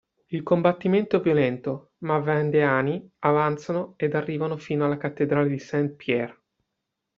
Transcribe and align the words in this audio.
Il 0.29 0.41
combattimento 0.41 1.17
è 1.17 1.21
violento 1.21 1.91
ma 1.99 2.17
vandeani 2.17 3.07
avanzano 3.19 3.93
ed 3.97 4.15
arrivano 4.15 4.57
fino 4.57 4.83
alla 4.85 4.97
cattedrale 4.97 5.47
di 5.47 5.59
Saint-Pierre. 5.59 6.39